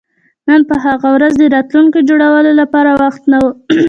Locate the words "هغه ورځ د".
0.85-1.43